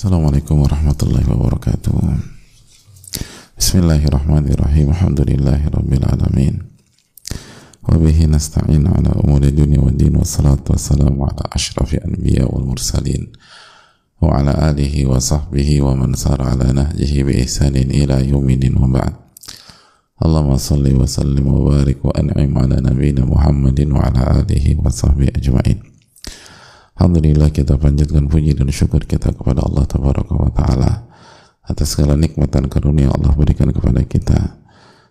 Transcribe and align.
Assalamualaikum 0.00 0.64
warahmatullahi 0.64 1.28
wabarakatuh 1.28 1.92
Bismillahirrahmanirrahim 3.52 4.96
Alhamdulillahi 4.96 5.68
rabbil 5.68 6.00
alamin 6.08 6.64
Wabihi 7.84 8.24
nasta'in 8.32 8.88
ala 8.88 9.12
umuri 9.20 9.52
dunia 9.52 9.76
wa 9.76 9.92
din 9.92 10.16
Wassalatu 10.16 10.72
wassalamu 10.72 11.28
ala 11.28 11.44
ashrafi 11.52 12.00
anbiya 12.00 12.48
wal 12.48 12.64
mursalin 12.64 13.28
Wa 14.24 14.40
ala 14.40 14.72
alihi 14.72 15.04
wa 15.04 15.20
sahbihi 15.20 15.84
wa 15.84 15.92
man 15.92 16.16
sara 16.16 16.56
ala 16.56 16.72
nahjihi 16.72 17.20
bi 17.20 17.44
ihsanin 17.44 17.92
ila 17.92 18.24
yuminin 18.24 18.80
wa 18.80 18.88
ba'd 18.88 19.12
Allahumma 20.16 20.56
salli 20.56 20.96
wa 20.96 21.04
sallim 21.04 21.44
wa 21.44 21.76
barik 21.76 22.00
wa 22.00 22.16
an'im 22.16 22.56
ala 22.56 22.80
nabiyina 22.80 23.28
Muhammadin 23.28 23.92
wa 23.92 24.08
ala 24.08 24.40
alihi 24.40 24.80
wa 24.80 24.88
sahbihi 24.88 25.36
ajma'in 25.36 25.89
Alhamdulillah 27.00 27.48
kita 27.48 27.80
panjatkan 27.80 28.28
puji 28.28 28.52
dan 28.52 28.68
syukur 28.68 29.08
kita 29.08 29.32
kepada 29.32 29.64
Allah 29.64 29.88
Tabaraka 29.88 30.36
wa 30.36 30.52
Ta'ala 30.52 31.08
atas 31.64 31.96
segala 31.96 32.12
nikmat 32.12 32.52
dan 32.52 32.68
karunia 32.68 33.08
Allah 33.08 33.32
berikan 33.32 33.72
kepada 33.72 34.04
kita. 34.04 34.60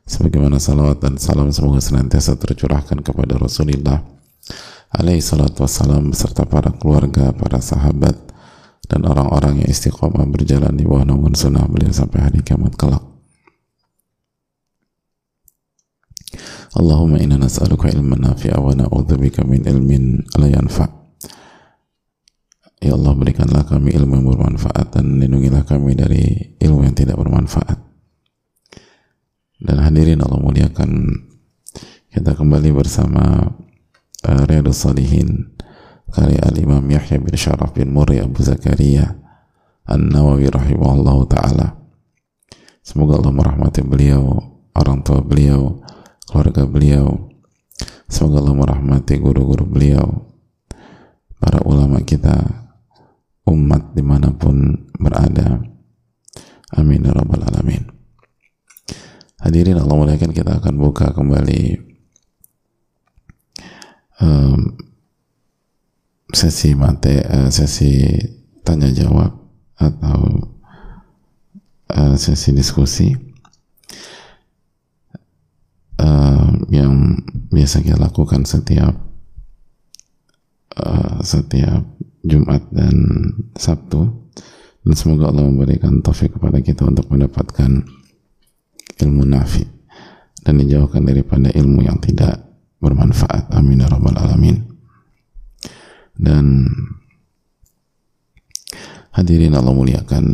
Sebagaimana 0.05 0.61
salawat 0.61 1.01
dan 1.01 1.17
salam 1.17 1.49
semoga 1.49 1.81
senantiasa 1.81 2.37
tercurahkan 2.37 3.01
kepada 3.01 3.41
Rasulullah 3.41 4.05
alaihi 4.93 5.17
salatu 5.17 5.65
wassalam 5.65 6.13
beserta 6.13 6.45
para 6.45 6.69
keluarga, 6.77 7.33
para 7.33 7.57
sahabat 7.57 8.13
dan 8.85 9.09
orang-orang 9.09 9.65
yang 9.65 9.69
istiqomah 9.73 10.29
berjalan 10.29 10.77
di 10.77 10.85
bawah 10.85 11.09
naungan 11.09 11.33
sunnah 11.33 11.65
beliau 11.65 11.89
sampai 11.89 12.21
hari 12.21 12.45
kiamat 12.45 12.77
kelak. 12.77 13.01
Allahumma 16.77 17.17
inna 17.17 17.41
nas'aluka 17.41 17.89
ilman 17.89 18.29
nafi'a 18.29 18.61
wa 18.61 18.77
na'udzubika 18.77 19.41
min 19.41 19.65
ilmin 19.65 20.21
la 20.37 20.53
yanfa' 20.53 20.98
Ya 22.79 22.95
Allah 22.95 23.11
berikanlah 23.11 23.67
kami 23.67 23.91
ilmu 23.91 24.23
yang 24.23 24.27
bermanfaat 24.31 24.95
dan 24.95 25.19
lindungilah 25.19 25.67
kami 25.67 25.99
dari 25.99 26.55
ilmu 26.63 26.87
yang 26.87 26.95
tidak 26.95 27.19
bermanfaat. 27.19 27.75
Dan 29.59 29.83
hadirin 29.83 30.23
Allah 30.23 30.39
muliakan 30.39 31.03
kita 32.07 32.39
kembali 32.39 32.71
bersama 32.71 33.51
uh, 34.23 34.43
Riyadus 34.47 34.87
Salihin 34.87 35.59
karya 36.15 36.39
Al-Imam 36.47 36.87
Yahya 36.87 37.19
bin 37.19 37.35
Syaraf 37.35 37.75
bin 37.75 37.91
Muri 37.91 38.23
Abu 38.23 38.39
Zakaria 38.39 39.19
An-Nawawi 39.83 40.47
rahimahullah 40.47 41.17
ta'ala. 41.27 41.67
Semoga 42.79 43.19
Allah 43.19 43.35
merahmati 43.35 43.83
beliau 43.83 44.39
orang 44.71 45.03
tua 45.03 45.19
beliau 45.19 45.83
keluarga 46.29 46.63
beliau. 46.63 47.27
Semoga 48.07 48.39
Allah 48.39 48.55
merahmati 48.55 49.19
guru-guru 49.19 49.67
beliau 49.67 50.31
para 51.43 51.59
ulama 51.67 51.99
kita 52.07 52.68
umat 53.49 53.97
di 53.97 54.03
mana 54.05 54.29
pun 54.31 54.87
berada. 54.95 55.59
Amin 56.77 57.01
ya 57.01 57.11
rabbal 57.11 57.41
alamin. 57.49 57.83
Hadirin 59.41 59.79
Allah 59.81 59.95
muliakan 59.97 60.35
kita 60.35 60.61
akan 60.61 60.75
buka 60.77 61.15
kembali 61.15 61.79
um, 64.21 64.77
sesi 66.29 66.77
mate 66.77 67.25
uh, 67.25 67.49
sesi 67.49 68.19
tanya 68.61 68.93
jawab 68.93 69.33
atau 69.79 70.19
uh, 71.89 72.15
sesi 72.19 72.53
diskusi 72.53 73.15
uh, 75.97 76.51
yang 76.69 77.17
biasa 77.49 77.81
kita 77.81 77.97
lakukan 77.97 78.45
setiap 78.45 79.08
uh, 80.77 81.17
setiap 81.23 81.85
Jumat 82.21 82.67
dan 82.69 82.93
Sabtu. 83.55 84.29
Dan 84.85 84.93
semoga 84.95 85.29
Allah 85.29 85.45
memberikan 85.45 85.99
taufik 85.99 86.39
kepada 86.39 86.59
kita 86.63 86.87
untuk 86.87 87.11
mendapatkan 87.11 87.83
ilmu 88.99 89.23
nafi 89.27 89.67
dan 90.43 90.55
dijauhkan 90.59 91.03
daripada 91.03 91.51
ilmu 91.51 91.83
yang 91.83 91.99
tidak 91.99 92.47
bermanfaat. 92.79 93.51
Amin 93.53 93.83
ya 93.83 93.91
rabbal 93.91 94.15
alamin. 94.15 94.65
Dan 96.15 96.67
hadirin 99.15 99.55
Allah 99.55 99.75
muliakan 99.75 100.25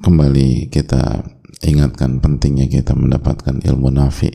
kembali 0.00 0.72
kita 0.72 1.24
ingatkan 1.64 2.20
pentingnya 2.20 2.68
kita 2.68 2.92
mendapatkan 2.92 3.64
ilmu 3.64 3.88
nafi 3.88 4.28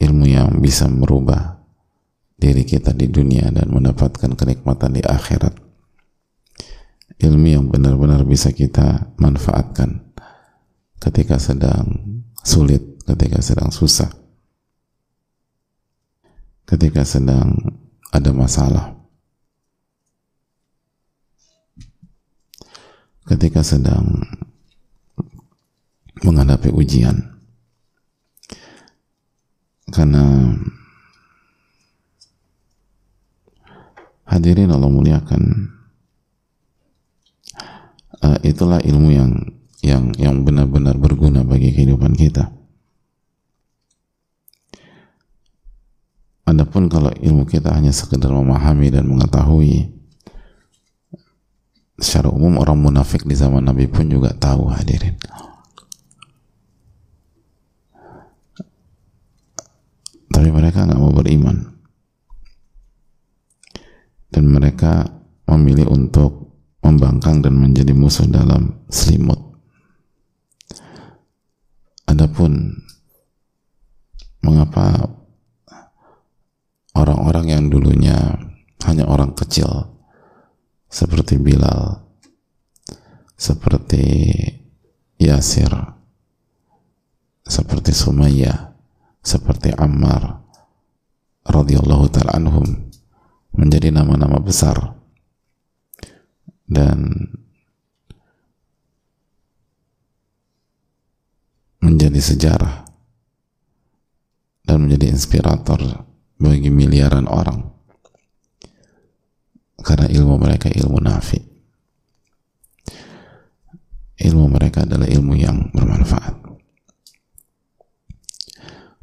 ilmu 0.00 0.24
yang 0.24 0.60
bisa 0.64 0.88
merubah 0.88 1.63
diri 2.34 2.66
kita 2.66 2.92
di 2.92 3.06
dunia 3.08 3.48
dan 3.54 3.70
mendapatkan 3.70 4.34
kenikmatan 4.34 4.94
di 4.94 5.02
akhirat. 5.02 5.54
Ilmu 7.20 7.46
yang 7.46 7.66
benar-benar 7.70 8.26
bisa 8.26 8.50
kita 8.50 9.14
manfaatkan 9.16 10.02
ketika 10.98 11.38
sedang 11.38 12.20
sulit 12.42 13.00
ketika 13.04 13.38
sedang 13.44 13.68
susah 13.68 14.08
ketika 16.64 17.04
sedang 17.04 17.54
ada 18.08 18.32
masalah 18.32 18.96
ketika 23.24 23.64
sedang 23.64 24.20
menghadapi 26.24 26.72
ujian. 26.72 27.40
Karena 29.92 30.56
Hadirin 34.24 34.72
Allah 34.72 34.88
muliakan. 34.88 35.42
Uh, 38.24 38.40
itulah 38.40 38.80
ilmu 38.80 39.12
yang 39.12 39.30
yang 39.84 40.04
yang 40.16 40.40
benar-benar 40.48 40.96
berguna 40.96 41.44
bagi 41.44 41.76
kehidupan 41.76 42.16
kita. 42.16 42.48
Adapun 46.48 46.88
kalau 46.88 47.12
ilmu 47.12 47.44
kita 47.44 47.72
hanya 47.72 47.92
sekedar 47.92 48.32
memahami 48.32 48.88
dan 48.88 49.04
mengetahui, 49.08 49.92
secara 52.00 52.32
umum 52.32 52.60
orang 52.60 52.80
munafik 52.80 53.28
di 53.28 53.36
zaman 53.36 53.64
Nabi 53.64 53.88
pun 53.88 54.08
juga 54.08 54.32
tahu 54.32 54.72
hadirin. 54.72 55.16
Tapi 60.32 60.48
mereka 60.48 60.84
nggak 60.84 61.00
mau 61.00 61.12
beriman 61.12 61.74
dan 64.34 64.50
mereka 64.84 65.08
memilih 65.48 65.88
untuk 65.88 66.52
membangkang 66.84 67.40
dan 67.40 67.56
menjadi 67.56 67.96
musuh 67.96 68.28
dalam 68.28 68.84
selimut. 68.92 69.40
Adapun 72.04 72.84
mengapa 74.44 75.08
orang-orang 76.92 77.46
yang 77.48 77.64
dulunya 77.72 78.36
hanya 78.84 79.08
orang 79.08 79.32
kecil 79.32 79.96
seperti 80.92 81.40
Bilal, 81.40 82.04
seperti 83.40 84.04
Yasir, 85.16 85.72
seperti 87.40 87.96
Sumayyah, 87.96 88.76
seperti 89.24 89.72
Ammar 89.80 90.44
radhiyallahu 91.48 92.04
taala 92.12 92.36
anhum 92.36 92.83
menjadi 93.54 93.94
nama-nama 93.94 94.38
besar. 94.42 94.98
Dan 96.64 97.28
menjadi 101.84 102.16
sejarah 102.16 102.88
dan 104.64 104.88
menjadi 104.88 105.12
inspirator 105.12 106.08
bagi 106.40 106.72
miliaran 106.72 107.28
orang. 107.28 107.68
Karena 109.84 110.08
ilmu 110.08 110.40
mereka 110.40 110.72
ilmu 110.72 110.96
nafi. 111.04 111.36
Ilmu 114.16 114.48
mereka 114.48 114.88
adalah 114.88 115.04
ilmu 115.04 115.36
yang 115.36 115.68
bermanfaat. 115.76 116.40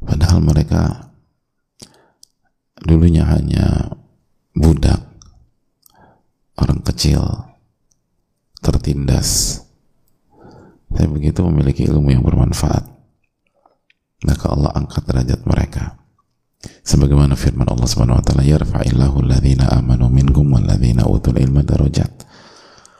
Padahal 0.02 0.42
mereka 0.42 1.14
dulunya 2.82 3.22
hanya 3.22 3.94
budak, 4.50 4.98
orang 6.58 6.82
kecil, 6.82 7.22
tertindas, 8.58 9.62
tapi 10.92 11.08
begitu 11.08 11.46
memiliki 11.72 11.88
ilmu 11.88 12.12
yang 12.12 12.20
bermanfaat, 12.20 12.84
maka 14.28 14.44
Allah 14.52 14.76
angkat 14.76 15.08
derajat 15.08 15.40
mereka. 15.48 15.96
Sebagaimana 16.84 17.32
firman 17.32 17.64
Allah 17.64 17.88
Subhanahu 17.88 18.20
wa 18.20 18.24
taala, 18.24 18.44
"Yarfa'illahu 18.44 19.24
alladhina 19.24 19.72
amanu 19.72 20.12
minkum 20.12 20.52
walladhina 20.52 21.08
utul 21.08 21.40
ilma 21.40 21.64
darajat." 21.64 22.28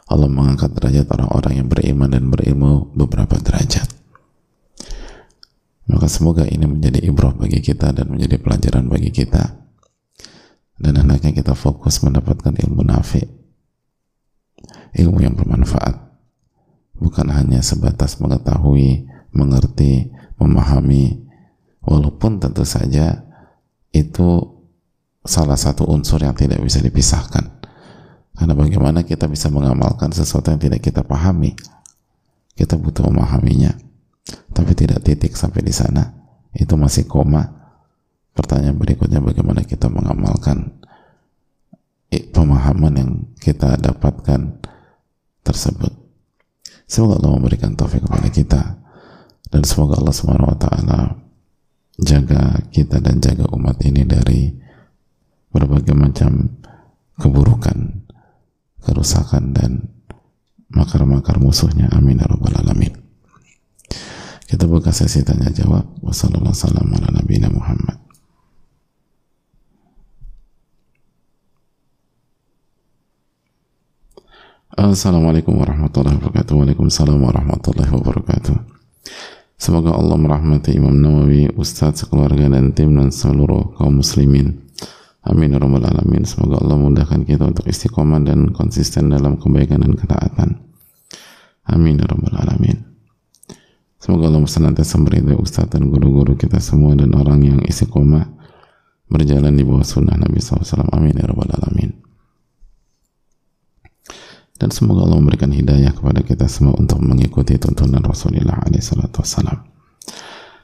Allah 0.08 0.28
mengangkat 0.32 0.72
derajat 0.72 1.04
orang-orang 1.12 1.52
yang 1.60 1.68
beriman 1.68 2.08
dan 2.08 2.32
berilmu 2.32 2.96
beberapa 2.96 3.36
derajat. 3.36 3.92
Maka 5.92 6.08
semoga 6.08 6.48
ini 6.48 6.64
menjadi 6.64 7.04
ibrah 7.04 7.36
bagi 7.36 7.60
kita 7.60 7.92
dan 7.92 8.08
menjadi 8.08 8.40
pelajaran 8.40 8.88
bagi 8.88 9.12
kita 9.12 9.60
dan 10.80 10.92
hendaknya 10.96 11.36
kita 11.36 11.52
fokus 11.52 12.00
mendapatkan 12.00 12.54
ilmu 12.54 12.82
nafi 12.82 13.22
ilmu 14.96 15.18
yang 15.20 15.36
bermanfaat 15.36 16.11
bukan 16.96 17.28
hanya 17.32 17.64
sebatas 17.64 18.18
mengetahui 18.20 19.08
mengerti 19.32 20.12
memahami. 20.36 21.22
Walaupun 21.82 22.38
tentu 22.38 22.62
saja 22.62 23.26
itu 23.90 24.28
salah 25.26 25.58
satu 25.58 25.86
unsur 25.90 26.22
yang 26.22 26.34
tidak 26.34 26.62
bisa 26.62 26.78
dipisahkan. 26.78 27.62
Karena 28.32 28.54
bagaimana 28.54 29.02
kita 29.02 29.26
bisa 29.26 29.50
mengamalkan 29.50 30.14
sesuatu 30.14 30.54
yang 30.54 30.62
tidak 30.62 30.80
kita 30.80 31.02
pahami? 31.02 31.58
Kita 32.54 32.78
butuh 32.78 33.10
memahaminya. 33.10 33.74
Tapi 34.54 34.72
tidak 34.78 35.02
titik 35.02 35.34
sampai 35.34 35.66
di 35.66 35.74
sana. 35.74 36.06
Itu 36.54 36.78
masih 36.78 37.10
koma. 37.10 37.50
Pertanyaan 38.32 38.78
berikutnya 38.78 39.20
bagaimana 39.20 39.66
kita 39.66 39.92
mengamalkan 39.92 40.80
pemahaman 42.32 42.94
yang 42.96 43.10
kita 43.40 43.76
dapatkan 43.76 44.60
tersebut 45.44 46.01
semoga 46.92 47.24
Allah 47.24 47.40
memberikan 47.40 47.72
taufik 47.72 48.04
kepada 48.04 48.28
kita 48.28 48.62
dan 49.48 49.62
semoga 49.64 49.96
Allah 49.96 50.12
Subhanahu 50.12 50.52
wa 50.52 50.58
taala 50.60 51.00
jaga 51.96 52.60
kita 52.68 53.00
dan 53.00 53.16
jaga 53.24 53.48
umat 53.56 53.80
ini 53.80 54.04
dari 54.04 54.52
berbagai 55.48 55.96
macam 55.96 56.60
keburukan, 57.16 58.04
kerusakan 58.84 59.56
dan 59.56 59.88
makar-makar 60.72 61.40
musuhnya. 61.40 61.88
Amin 61.96 62.20
ya 62.20 62.28
rabbal 62.28 62.60
alamin. 62.60 62.92
Kita 64.44 64.68
buka 64.68 64.92
sesi 64.92 65.24
tanya 65.24 65.48
jawab. 65.48 65.96
Wassalamualaikum 66.04 66.92
warahmatullahi 66.92 67.52
Muhammad. 67.56 68.01
Assalamualaikum 74.72 75.60
warahmatullahi 75.60 76.16
wabarakatuh. 76.16 76.56
Waalaikumsalam 76.56 77.20
warahmatullahi 77.20 77.92
wabarakatuh. 77.92 78.56
Semoga 79.60 79.92
Allah 79.92 80.16
merahmati 80.16 80.72
Imam 80.72 80.96
Nawawi, 80.96 81.52
Ustadz, 81.60 82.08
sekeluarga 82.08 82.48
dan 82.48 82.72
tim 82.72 82.96
dan 82.96 83.12
seluruh 83.12 83.76
kaum 83.76 84.00
muslimin. 84.00 84.64
Amin 85.28 85.52
ya 85.52 85.60
rabbal 85.60 85.84
alamin. 85.84 86.24
Semoga 86.24 86.64
Allah 86.64 86.80
mudahkan 86.80 87.20
kita 87.28 87.52
untuk 87.52 87.68
istiqomah 87.68 88.24
dan 88.24 88.56
konsisten 88.56 89.12
dalam 89.12 89.36
kebaikan 89.36 89.84
dan 89.84 89.92
ketaatan. 89.92 90.64
Amin 91.68 92.00
ya 92.00 92.08
rabbal 92.08 92.32
alamin. 92.32 92.80
Semoga 94.00 94.32
Allah 94.32 94.40
senantiasa 94.48 94.96
memberi 94.96 95.36
Ustadz 95.36 95.76
dan 95.76 95.92
guru-guru 95.92 96.32
kita 96.32 96.64
semua 96.64 96.96
dan 96.96 97.12
orang 97.12 97.44
yang 97.44 97.60
istiqomah 97.60 98.24
berjalan 99.12 99.52
di 99.52 99.68
bawah 99.68 99.84
sunnah 99.84 100.16
Nabi 100.16 100.40
SAW. 100.40 100.88
Amin 100.96 101.12
ya 101.12 101.28
alamin 101.28 102.01
dan 104.62 104.70
semoga 104.70 105.02
Allah 105.10 105.18
memberikan 105.18 105.50
hidayah 105.50 105.90
kepada 105.90 106.22
kita 106.22 106.46
semua 106.46 106.78
untuk 106.78 107.02
mengikuti 107.02 107.58
tuntunan 107.58 107.98
Rasulullah 107.98 108.62
SAW. 108.62 109.26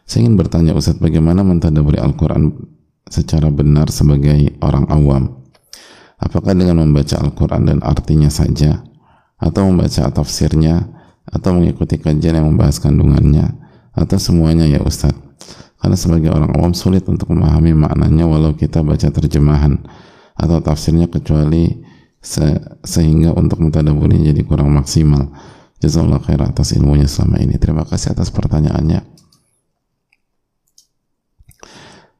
Saya 0.06 0.20
ingin 0.22 0.38
bertanya 0.38 0.70
Ustaz, 0.78 1.02
bagaimana 1.02 1.42
mentadaburi 1.42 1.98
Al-Quran 1.98 2.54
secara 3.10 3.50
benar 3.50 3.90
sebagai 3.90 4.54
orang 4.62 4.86
awam? 4.86 5.42
Apakah 6.22 6.54
dengan 6.54 6.78
membaca 6.78 7.18
Al-Quran 7.18 7.66
dan 7.66 7.78
artinya 7.82 8.30
saja, 8.30 8.86
atau 9.34 9.66
membaca 9.66 10.06
tafsirnya, 10.14 10.94
atau 11.26 11.58
mengikuti 11.58 11.98
kajian 11.98 12.38
yang 12.38 12.46
membahas 12.54 12.78
kandungannya, 12.78 13.50
atau 13.98 14.14
semuanya 14.14 14.62
ya 14.70 14.78
Ustaz? 14.78 15.10
Karena 15.82 15.98
sebagai 15.98 16.30
orang 16.30 16.54
awam 16.54 16.70
sulit 16.70 17.02
untuk 17.10 17.34
memahami 17.34 17.74
maknanya 17.74 18.30
walau 18.30 18.54
kita 18.54 18.78
baca 18.86 19.10
terjemahan 19.10 19.82
atau 20.38 20.62
tafsirnya 20.62 21.10
kecuali 21.10 21.87
se 22.18 22.58
sehingga 22.82 23.36
untuk 23.36 23.62
mentadaburi 23.62 24.18
jadi 24.18 24.42
kurang 24.42 24.74
maksimal. 24.74 25.30
Jazakallah 25.78 26.18
khair 26.18 26.42
atas 26.42 26.74
ilmunya 26.74 27.06
selama 27.06 27.38
ini. 27.38 27.54
Terima 27.54 27.86
kasih 27.86 28.10
atas 28.16 28.34
pertanyaannya. 28.34 29.00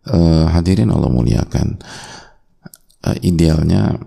Uh, 0.09 0.47
hadirin 0.55 0.95
Allah 0.95 1.11
muliakan. 1.11 1.83
Uh, 3.03 3.19
idealnya 3.27 3.99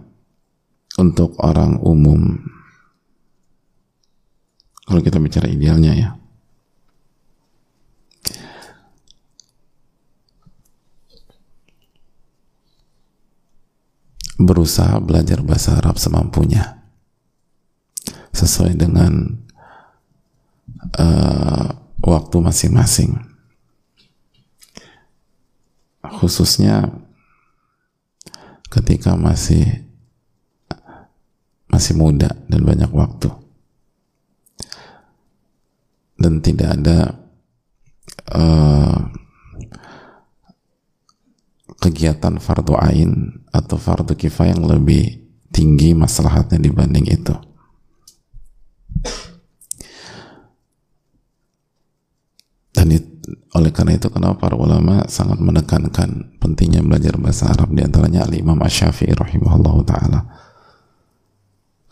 untuk 0.96 1.36
orang 1.44 1.84
umum. 1.84 2.40
Kalau 4.88 5.04
kita 5.04 5.20
bicara 5.20 5.52
idealnya 5.52 5.92
ya 5.96 6.21
berusaha 14.46 14.98
belajar 15.02 15.42
bahasa 15.46 15.78
Arab 15.78 15.98
semampunya. 15.98 16.82
Sesuai 18.32 18.80
dengan 18.80 19.42
uh, 20.98 21.68
waktu 22.02 22.38
masing-masing. 22.42 23.20
Khususnya 26.02 26.90
ketika 28.72 29.14
masih 29.20 29.86
masih 31.72 31.96
muda 31.96 32.32
dan 32.52 32.62
banyak 32.68 32.92
waktu. 32.92 33.30
Dan 36.22 36.44
tidak 36.46 36.78
ada 36.78 37.18
uh, 38.30 39.10
kegiatan 41.82 42.38
fardu 42.38 42.78
ain 42.78 43.42
atau 43.50 43.76
fardu 43.76 44.14
kifayah 44.14 44.54
yang 44.54 44.70
lebih 44.70 45.26
tinggi 45.50 45.98
maslahatnya 45.98 46.62
dibanding 46.62 47.10
itu. 47.10 47.34
Dan 52.72 52.88
oleh 53.52 53.72
karena 53.76 54.00
itu 54.00 54.08
kenapa 54.08 54.48
para 54.48 54.56
ulama 54.56 55.04
sangat 55.12 55.38
menekankan 55.42 56.40
pentingnya 56.40 56.82
belajar 56.82 57.20
bahasa 57.20 57.52
Arab 57.52 57.76
di 57.76 57.84
antaranya 57.84 58.24
Al 58.24 58.34
Imam 58.34 58.58
Asy-Syafi'i 58.64 59.12
rahimahullah 59.12 59.76
taala. 59.84 60.20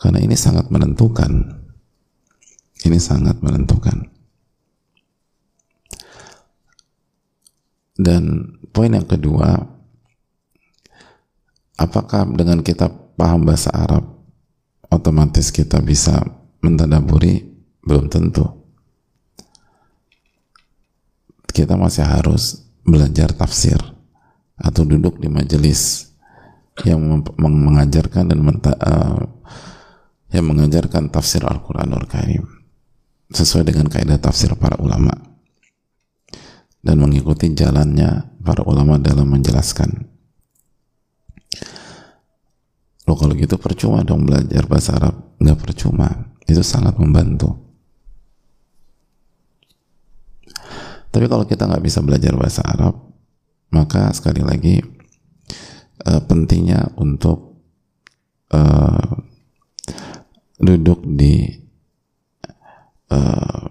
Karena 0.00 0.18
ini 0.24 0.32
sangat 0.32 0.72
menentukan. 0.72 1.60
Ini 2.80 2.96
sangat 2.96 3.44
menentukan. 3.44 4.08
Dan 8.00 8.56
poin 8.72 8.96
yang 8.96 9.04
kedua, 9.04 9.60
apakah 11.80 12.28
dengan 12.28 12.60
kita 12.60 12.92
paham 13.16 13.48
bahasa 13.48 13.72
Arab 13.72 14.04
otomatis 14.92 15.48
kita 15.48 15.80
bisa 15.80 16.20
mentadaburi? 16.60 17.48
Belum 17.80 18.12
tentu. 18.12 18.44
Kita 21.48 21.80
masih 21.80 22.04
harus 22.04 22.60
belajar 22.84 23.32
tafsir 23.32 23.80
atau 24.60 24.84
duduk 24.84 25.16
di 25.16 25.32
majelis 25.32 26.12
yang 26.84 27.00
mengajarkan 27.40 28.28
dan 28.28 28.38
menta, 28.44 28.76
uh, 28.76 29.24
yang 30.30 30.44
mengajarkan 30.44 31.08
tafsir 31.08 31.40
Al-Quranul 31.40 32.04
Karim 32.04 32.44
sesuai 33.32 33.64
dengan 33.64 33.88
kaidah 33.88 34.20
tafsir 34.20 34.52
para 34.54 34.76
ulama 34.76 35.12
dan 36.84 36.96
mengikuti 37.00 37.50
jalannya 37.52 38.40
para 38.44 38.64
ulama 38.64 39.00
dalam 39.00 39.28
menjelaskan 39.28 40.09
Loh 43.10 43.16
kalau 43.18 43.34
gitu 43.34 43.58
percuma 43.58 44.06
dong 44.06 44.26
belajar 44.26 44.64
bahasa 44.70 44.94
Arab. 44.94 45.34
Nggak 45.42 45.58
percuma. 45.58 46.08
Itu 46.46 46.62
sangat 46.62 46.94
membantu. 46.98 47.70
Tapi 51.10 51.26
kalau 51.26 51.42
kita 51.42 51.66
nggak 51.66 51.82
bisa 51.82 51.98
belajar 52.06 52.38
bahasa 52.38 52.62
Arab, 52.62 52.94
maka 53.74 54.14
sekali 54.14 54.46
lagi 54.46 54.78
uh, 56.06 56.22
pentingnya 56.22 56.94
untuk 56.94 57.58
uh, 58.54 59.18
duduk 60.62 61.02
di 61.02 61.50
uh, 63.10 63.66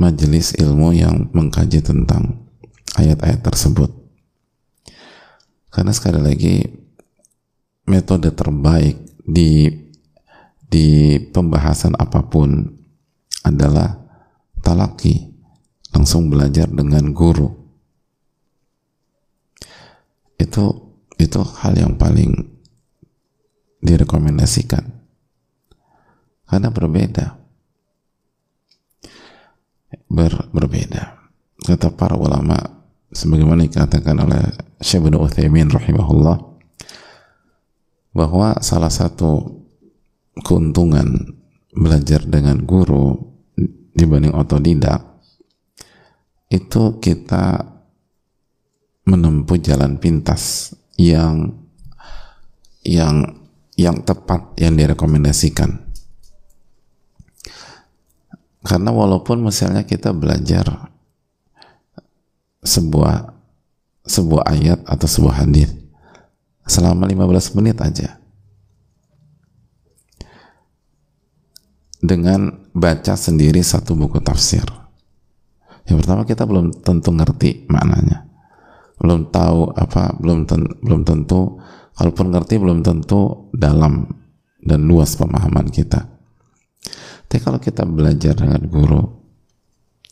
majelis 0.00 0.56
ilmu 0.56 0.96
yang 0.96 1.28
mengkaji 1.36 1.84
tentang 1.84 2.48
ayat-ayat 2.96 3.44
tersebut. 3.44 4.03
Karena 5.74 5.90
sekali 5.90 6.22
lagi 6.22 6.62
metode 7.90 8.30
terbaik 8.30 9.18
di 9.26 9.66
di 10.62 11.18
pembahasan 11.18 11.98
apa 11.98 12.22
pun 12.30 12.62
adalah 13.42 13.98
talaki. 14.62 15.34
Langsung 15.90 16.30
belajar 16.30 16.70
dengan 16.70 17.10
guru. 17.10 17.50
Itu 20.38 20.94
itu 21.18 21.40
hal 21.62 21.78
yang 21.78 21.94
paling 21.98 22.34
direkomendasikan. 23.82 24.82
Karena 26.50 26.70
berbeda. 26.70 27.26
Ber, 30.10 30.50
berbeda. 30.50 31.02
Kata 31.62 31.94
para 31.94 32.18
ulama 32.18 32.73
sebagaimana 33.14 33.64
dikatakan 33.70 34.18
oleh 34.18 34.42
Syekh 34.82 35.06
bin 35.08 35.16
Uthaymin 35.16 35.70
rahimahullah 35.70 36.36
bahwa 38.14 38.58
salah 38.60 38.90
satu 38.90 39.62
keuntungan 40.42 41.38
belajar 41.74 42.26
dengan 42.26 42.62
guru 42.62 43.14
dibanding 43.94 44.34
otodidak 44.34 45.22
itu 46.50 46.98
kita 46.98 47.74
menempuh 49.06 49.58
jalan 49.62 49.98
pintas 49.98 50.74
yang 50.98 51.54
yang 52.86 53.42
yang 53.74 54.06
tepat 54.06 54.54
yang 54.58 54.78
direkomendasikan. 54.78 55.82
Karena 58.64 58.90
walaupun 58.94 59.44
misalnya 59.44 59.84
kita 59.84 60.14
belajar 60.16 60.93
sebuah 62.64 63.36
sebuah 64.04 64.44
ayat 64.48 64.84
atau 64.84 65.08
sebuah 65.08 65.44
hadis 65.44 65.72
selama 66.64 67.08
15 67.08 67.56
menit 67.60 67.76
aja. 67.80 68.20
Dengan 72.04 72.68
baca 72.76 73.16
sendiri 73.16 73.64
satu 73.64 73.96
buku 73.96 74.20
tafsir. 74.20 74.64
Yang 75.88 76.04
pertama 76.04 76.28
kita 76.28 76.44
belum 76.44 76.84
tentu 76.84 77.12
ngerti 77.12 77.64
maknanya. 77.68 78.28
Belum 79.00 79.28
tahu 79.32 79.72
apa 79.72 80.16
belum 80.20 80.44
ten, 80.44 80.68
belum 80.84 81.04
tentu 81.04 81.60
kalaupun 81.96 82.28
ngerti 82.32 82.60
belum 82.60 82.84
tentu 82.84 83.48
dalam 83.56 84.04
dan 84.60 84.84
luas 84.84 85.16
pemahaman 85.16 85.68
kita. 85.68 86.08
Tapi 87.28 87.40
kalau 87.40 87.58
kita 87.60 87.88
belajar 87.88 88.36
dengan 88.36 88.62
guru, 88.68 89.02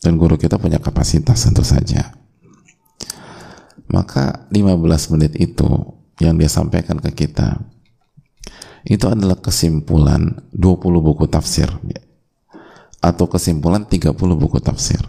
dan 0.03 0.19
guru 0.19 0.35
kita 0.35 0.59
punya 0.59 0.77
kapasitas 0.81 1.39
tentu 1.45 1.63
saja, 1.63 2.22
maka 3.89 4.47
15 4.51 5.13
menit 5.15 5.33
itu 5.39 5.67
yang 6.21 6.37
dia 6.39 6.51
sampaikan 6.51 7.01
ke 7.01 7.11
kita, 7.11 7.59
itu 8.83 9.05
adalah 9.07 9.39
kesimpulan 9.39 10.43
20 10.51 10.99
buku 10.99 11.25
tafsir 11.27 11.71
atau 13.03 13.25
kesimpulan 13.27 13.87
30 13.87 14.15
buku 14.15 14.59
tafsir. 14.59 14.99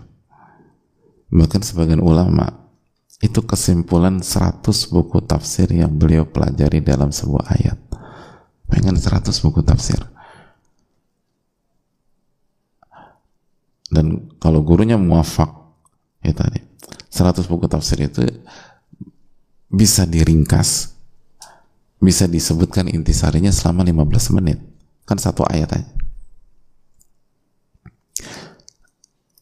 Bahkan 1.35 1.63
sebagian 1.67 2.03
ulama 2.03 2.71
itu 3.19 3.43
kesimpulan 3.43 4.23
100 4.23 4.63
buku 4.91 5.19
tafsir 5.25 5.71
yang 5.71 5.91
beliau 5.91 6.27
pelajari 6.27 6.83
dalam 6.83 7.11
sebuah 7.11 7.45
ayat. 7.59 7.79
Pengen 8.71 8.99
100 8.99 9.31
buku 9.43 9.63
tafsir. 9.63 10.15
dan 13.95 14.27
kalau 14.43 14.67
gurunya 14.67 14.99
muafak 14.99 15.49
ya 16.27 16.35
tadi 16.35 16.59
100 17.15 17.47
buku 17.47 17.71
tafsir 17.71 18.03
itu 18.03 18.27
bisa 19.71 20.03
diringkas 20.03 20.95
bisa 22.05 22.29
disebutkan 22.29 22.91
intisarinya 22.93 23.49
selama 23.49 23.87
15 23.87 24.37
menit. 24.37 24.59
Kan 25.09 25.17
satu 25.17 25.47
ayat 25.49 25.73
aja. 25.73 25.89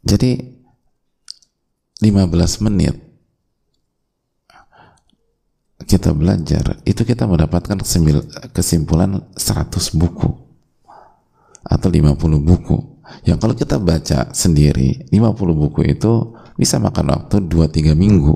Jadi 0.02 0.38
15 2.02 2.66
menit 2.66 2.98
kita 5.86 6.14
belajar 6.14 6.78
itu 6.86 7.02
kita 7.02 7.26
mendapatkan 7.26 7.78
kesimpulan 8.54 9.10
100 9.34 9.98
buku 9.98 10.30
atau 11.62 11.88
50 11.88 12.18
buku. 12.42 12.76
Yang 13.22 13.38
kalau 13.38 13.54
kita 13.54 13.76
baca 13.78 14.18
sendiri 14.34 15.06
50 15.10 15.62
buku 15.62 15.80
itu 15.86 16.34
bisa 16.56 16.76
makan 16.80 17.12
waktu 17.12 17.36
2-3 17.46 17.96
minggu. 17.96 18.34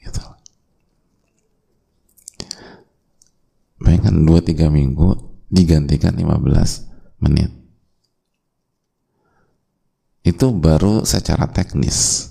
Gitu. 0.00 0.22
bayangkan 3.88 4.20
2-3 4.20 4.68
minggu 4.68 5.08
digantikan 5.48 6.12
15 6.12 7.24
menit. 7.24 7.48
Itu 10.20 10.52
baru 10.52 11.08
secara 11.08 11.48
teknis. 11.48 12.28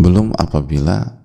Belum 0.00 0.32
apabila 0.32 1.20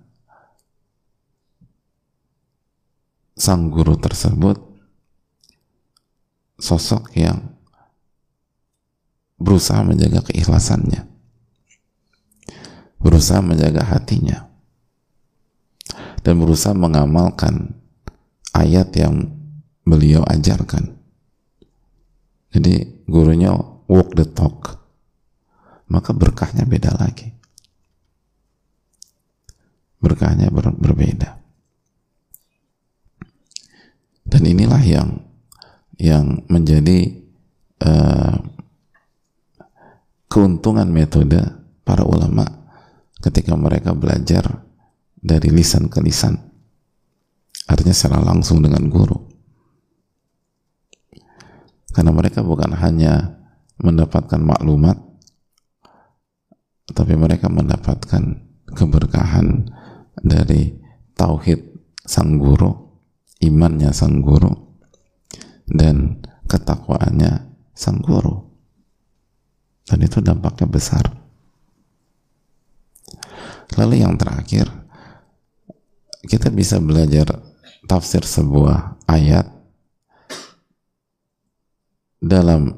sang 3.39 3.71
guru 3.71 3.95
tersebut 3.95 4.59
sosok 6.59 7.15
yang 7.15 7.55
berusaha 9.39 9.79
menjaga 9.85 10.27
keikhlasannya 10.27 11.12
berusaha 13.03 13.43
menjaga 13.43 13.83
hatinya. 13.83 14.47
Dan 16.23 16.39
berusaha 16.39 16.71
mengamalkan 16.71 17.75
ayat 18.55 18.95
yang 18.95 19.27
beliau 19.83 20.23
ajarkan. 20.23 20.95
Jadi 22.55 23.03
gurunya 23.03 23.51
walk 23.91 24.15
the 24.15 24.23
talk. 24.23 24.79
Maka 25.91 26.15
berkahnya 26.15 26.63
beda 26.63 26.95
lagi. 26.95 27.27
Berkahnya 29.99 30.47
ber 30.47 30.71
berbeda. 30.71 31.43
Dan 34.23 34.47
inilah 34.47 34.79
yang 34.79 35.09
yang 35.99 36.47
menjadi 36.47 37.19
uh, 37.83 38.39
keuntungan 40.31 40.89
metode 40.89 41.37
para 41.85 42.01
ulama 42.07 42.62
ketika 43.23 43.55
mereka 43.55 43.95
belajar 43.95 44.67
dari 45.15 45.47
lisan 45.47 45.87
ke 45.87 46.03
lisan. 46.03 46.35
Artinya 47.71 47.95
secara 47.95 48.19
langsung 48.19 48.59
dengan 48.59 48.91
guru. 48.91 49.15
Karena 51.95 52.11
mereka 52.11 52.43
bukan 52.43 52.75
hanya 52.75 53.39
mendapatkan 53.79 54.41
maklumat 54.43 54.99
tapi 56.91 57.15
mereka 57.15 57.47
mendapatkan 57.47 58.43
keberkahan 58.67 59.71
dari 60.19 60.75
tauhid 61.15 61.63
sang 62.03 62.35
guru 62.35 62.99
imannya 63.39 63.95
sang 63.95 64.19
guru 64.19 64.51
dan 65.71 66.19
ketakwaannya 66.51 67.55
sang 67.71 68.03
guru. 68.03 68.51
Dan 69.87 69.99
itu 70.03 70.19
dampaknya 70.19 70.67
besar 70.67 71.22
lalu 73.79 74.03
yang 74.03 74.15
terakhir 74.19 74.69
kita 76.27 76.47
bisa 76.53 76.79
belajar 76.79 77.43
tafsir 77.87 78.23
sebuah 78.23 79.03
ayat 79.11 79.47
dalam 82.23 82.71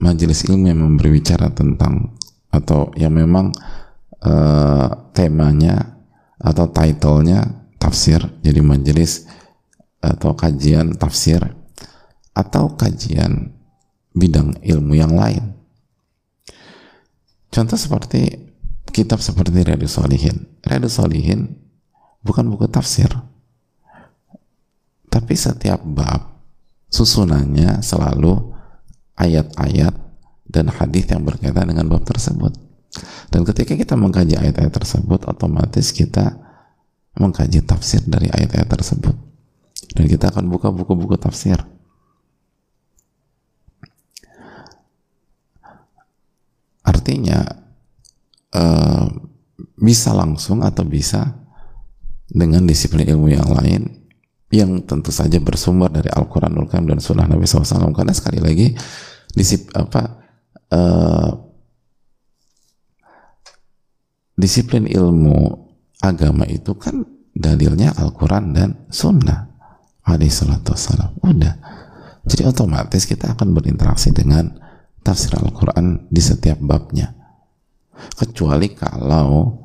majelis 0.00 0.48
ilmu 0.48 0.72
yang 0.72 0.80
memberi 0.80 1.20
bicara 1.20 1.52
tentang 1.52 2.16
atau 2.48 2.88
yang 2.96 3.12
memang 3.12 3.52
uh, 4.24 4.88
temanya 5.12 6.00
atau 6.40 6.68
titlenya 6.72 7.44
tafsir 7.76 8.24
jadi 8.40 8.64
majelis 8.64 9.28
atau 10.00 10.32
kajian 10.32 10.96
tafsir 10.96 11.40
atau 12.36 12.76
kajian 12.76 13.52
bidang 14.16 14.56
ilmu 14.64 14.96
yang 14.96 15.12
lain. 15.12 15.56
Contoh 17.52 17.76
seperti 17.80 18.52
kitab 18.90 19.22
seperti 19.22 19.62
Riyadus 19.62 19.96
Solihin. 19.96 20.46
Riyadus 20.62 20.98
Solihin 20.98 21.56
bukan 22.22 22.46
buku 22.50 22.66
tafsir. 22.70 23.08
Tapi 25.06 25.34
setiap 25.34 25.80
bab 25.82 26.44
susunannya 26.92 27.80
selalu 27.80 28.52
ayat-ayat 29.16 29.94
dan 30.46 30.70
hadis 30.70 31.08
yang 31.08 31.24
berkaitan 31.24 31.72
dengan 31.72 31.88
bab 31.88 32.04
tersebut. 32.04 32.52
Dan 33.32 33.42
ketika 33.42 33.74
kita 33.76 33.94
mengkaji 33.98 34.36
ayat-ayat 34.38 34.72
tersebut, 34.72 35.26
otomatis 35.28 35.92
kita 35.92 36.36
mengkaji 37.16 37.64
tafsir 37.64 38.04
dari 38.04 38.28
ayat-ayat 38.28 38.68
tersebut. 38.68 39.16
Dan 39.96 40.04
kita 40.04 40.28
akan 40.30 40.48
buka 40.52 40.68
buku-buku 40.68 41.16
tafsir. 41.16 41.60
artinya 47.06 47.65
uh, 48.56 49.06
bisa 49.76 50.16
langsung 50.16 50.64
atau 50.64 50.82
bisa 50.88 51.36
dengan 52.26 52.64
disiplin 52.64 53.06
ilmu 53.06 53.28
yang 53.30 53.46
lain 53.52 53.82
yang 54.50 54.82
tentu 54.88 55.12
saja 55.12 55.36
bersumber 55.42 55.90
dari 55.90 56.08
Al-Quranul 56.08 56.70
Karim 56.70 56.88
dan 56.90 57.00
Sunnah 57.02 57.26
Nabi 57.28 57.44
SAW. 57.44 57.92
Karena 57.92 58.14
sekali 58.14 58.40
lagi 58.40 58.72
disip, 59.34 59.68
apa 59.74 60.22
uh, 60.72 61.30
disiplin 64.38 64.86
ilmu 64.86 65.66
agama 66.00 66.46
itu 66.46 66.72
kan 66.78 67.02
dalilnya 67.36 67.92
Al-Quran 67.98 68.44
dan 68.54 68.70
Sunnah 68.88 69.50
alaihi 70.06 70.32
salatu 70.32 70.72
udah. 71.26 71.54
Jadi 72.26 72.42
otomatis 72.42 73.06
kita 73.06 73.38
akan 73.38 73.54
berinteraksi 73.54 74.10
dengan 74.10 74.50
tafsir 75.02 75.34
Al-Quran 75.38 76.10
di 76.10 76.22
setiap 76.22 76.58
babnya 76.58 77.15
kecuali 78.16 78.72
kalau 78.72 79.62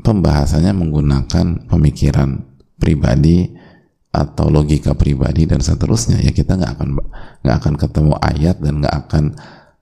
pembahasannya 0.00 0.72
menggunakan 0.74 1.70
pemikiran 1.70 2.44
pribadi 2.76 3.48
atau 4.14 4.46
logika 4.46 4.94
pribadi 4.94 5.42
dan 5.48 5.58
seterusnya 5.58 6.22
ya 6.22 6.30
kita 6.30 6.54
nggak 6.54 6.72
akan 6.78 6.88
nggak 7.42 7.56
akan 7.58 7.74
ketemu 7.74 8.14
ayat 8.22 8.56
dan 8.62 8.78
nggak 8.78 8.96
akan 9.06 9.24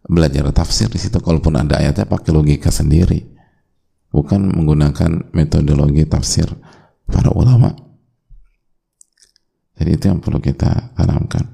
belajar 0.06 0.50
tafsir 0.50 0.90
di 0.90 0.98
situ. 0.98 1.18
Kalaupun 1.22 1.54
ada 1.58 1.78
ayatnya 1.78 2.06
pakai 2.08 2.30
logika 2.34 2.72
sendiri. 2.72 3.30
Bukan 4.12 4.44
menggunakan 4.44 5.32
metodologi 5.32 6.04
tafsir 6.04 6.44
para 7.08 7.32
ulama. 7.32 7.72
Jadi 9.80 9.90
itu 9.96 10.04
yang 10.12 10.20
perlu 10.20 10.36
kita 10.36 10.92
tanamkan. 10.92 11.48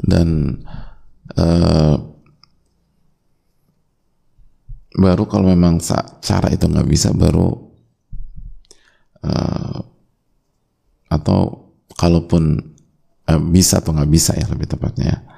Dan 0.00 0.60
uh, 1.36 1.96
baru 4.96 5.24
kalau 5.30 5.46
memang 5.50 5.78
cara 6.20 6.48
itu 6.50 6.66
nggak 6.66 6.88
bisa 6.90 7.14
baru 7.14 7.50
uh, 9.22 9.78
atau 11.10 11.40
kalaupun 11.94 12.58
uh, 13.30 13.42
bisa 13.50 13.78
atau 13.78 13.94
nggak 13.94 14.10
bisa 14.10 14.34
ya 14.34 14.46
lebih 14.50 14.70
tepatnya 14.70 15.30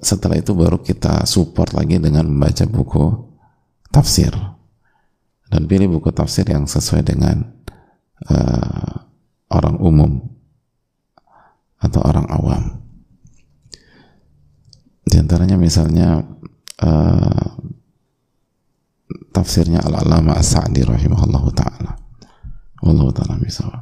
setelah 0.00 0.40
itu 0.40 0.56
baru 0.56 0.80
kita 0.80 1.28
support 1.28 1.76
lagi 1.76 2.00
dengan 2.00 2.24
membaca 2.24 2.64
buku 2.64 3.04
tafsir. 3.92 4.32
Dan 5.48 5.64
pilih 5.64 5.96
buku 5.96 6.12
tafsir 6.12 6.44
yang 6.44 6.68
sesuai 6.68 7.08
dengan 7.08 7.40
uh, 8.28 8.94
orang 9.48 9.76
umum 9.80 10.12
atau 11.80 12.00
orang 12.04 12.28
awam 12.28 12.84
di 15.08 15.16
antaranya 15.16 15.56
misalnya 15.56 16.20
uh, 16.84 17.48
tafsirnya 19.32 19.80
Al-Alama 19.80 20.36
As-Sa'di 20.36 20.84
rahimahullah 20.84 21.44
ta'ala. 21.56 21.92
Wallahu 22.84 23.10
ta'ala 23.16 23.40
misal. 23.40 23.72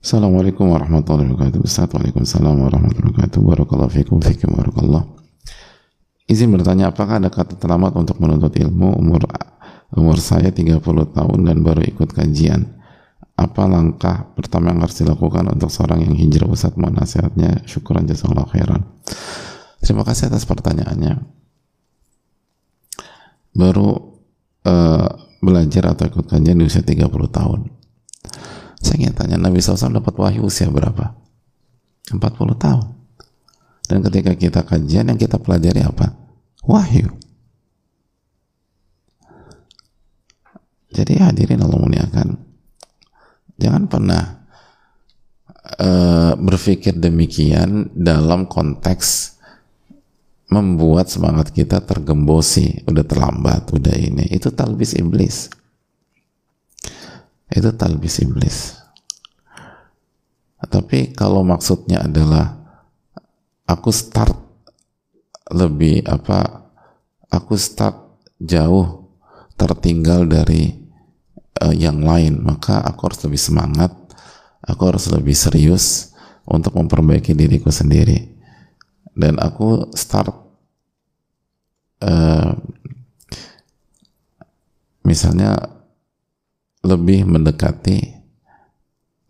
Assalamualaikum 0.00 0.68
warahmatullahi 0.68 1.28
wabarakatuh. 1.32 1.60
Ustaz 1.64 1.88
Waalaikumsalam 1.92 2.56
warahmatullahi 2.56 3.12
wabarakatuh. 3.12 3.40
Barakallahu 3.40 3.92
fikum 3.92 4.16
fikum 4.20 4.56
Izin 6.30 6.48
bertanya 6.54 6.88
apakah 6.88 7.20
ada 7.20 7.28
kata 7.28 7.58
terlambat 7.58 7.96
untuk 7.96 8.16
menuntut 8.16 8.54
ilmu? 8.54 8.96
Umur 8.96 9.28
umur 9.92 10.16
saya 10.22 10.54
30 10.54 10.80
tahun 10.86 11.38
dan 11.42 11.56
baru 11.66 11.82
ikut 11.84 12.14
kajian 12.14 12.79
apa 13.40 13.62
langkah 13.64 14.28
pertama 14.36 14.68
yang 14.76 14.84
harus 14.84 15.00
dilakukan 15.00 15.48
untuk 15.48 15.72
seorang 15.72 16.04
yang 16.04 16.12
hijrah 16.12 16.48
Ustaz 16.52 16.76
mohon 16.76 17.00
nasihatnya 17.00 17.64
syukuran 17.64 18.04
jazakallahu 18.04 18.52
khairan 18.52 18.84
terima 19.80 20.04
kasih 20.04 20.28
atas 20.28 20.44
pertanyaannya 20.44 21.40
baru 23.56 23.88
uh, 24.64 25.08
belajar 25.40 25.96
atau 25.96 26.04
ikut 26.06 26.26
kajian 26.28 26.60
di 26.60 26.64
usia 26.68 26.84
30 26.84 27.08
tahun. 27.32 27.60
Saya 28.80 28.96
ingin 28.96 29.12
tanya, 29.16 29.36
Nabi 29.36 29.60
SAW 29.60 30.00
dapat 30.00 30.14
wahyu 30.16 30.48
usia 30.48 30.68
berapa? 30.68 31.16
40 32.12 32.20
tahun. 32.56 32.86
Dan 33.88 33.98
ketika 34.06 34.32
kita 34.36 34.60
kajian, 34.64 35.10
yang 35.10 35.18
kita 35.18 35.36
pelajari 35.40 35.82
apa? 35.82 36.14
Wahyu. 36.64 37.10
Jadi 40.90 41.18
hadirin 41.18 41.62
Allah 41.64 41.80
muliakan. 41.80 42.49
Jangan 43.60 43.84
pernah 43.86 44.24
uh, 45.76 46.32
berpikir 46.40 46.96
demikian 46.96 47.92
dalam 47.92 48.48
konteks 48.48 49.36
membuat 50.50 51.06
semangat 51.12 51.54
kita 51.54 51.84
tergembosi 51.84 52.82
udah 52.88 53.04
terlambat 53.04 53.70
udah 53.70 53.94
ini. 53.94 54.26
Itu 54.32 54.50
talbis 54.50 54.96
iblis. 54.96 55.52
Itu 57.52 57.70
talbis 57.76 58.24
iblis. 58.24 58.80
Tapi 60.60 61.12
kalau 61.12 61.44
maksudnya 61.44 62.04
adalah 62.04 62.56
aku 63.68 63.92
start 63.94 64.34
lebih 65.50 66.06
apa 66.06 66.66
aku 67.30 67.54
start 67.58 67.96
jauh 68.38 69.06
tertinggal 69.54 70.26
dari 70.26 70.79
uh, 71.58 71.74
yang 71.74 71.98
lain 72.06 72.38
maka 72.46 72.78
aku 72.84 73.10
harus 73.10 73.20
lebih 73.26 73.40
semangat 73.42 73.90
aku 74.64 74.82
harus 74.86 75.08
lebih 75.08 75.32
serius 75.34 76.12
untuk 76.44 76.76
memperbaiki 76.76 77.32
diriku 77.32 77.72
sendiri. 77.72 78.36
Dan 79.10 79.36
aku 79.42 79.90
start 79.94 80.32
uh, 82.04 82.50
misalnya 85.04 85.56
lebih 86.80 87.28
mendekati 87.28 88.16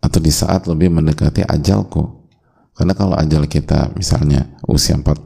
atau 0.01 0.19
di 0.21 0.31
saat 0.31 0.69
lebih 0.69 0.93
mendekati 0.93 1.43
ajalku. 1.45 2.23
Karena 2.71 2.95
kalau 2.95 3.13
ajal 3.19 3.45
kita 3.45 3.93
misalnya 3.93 4.57
usia 4.65 4.95
40 4.97 5.21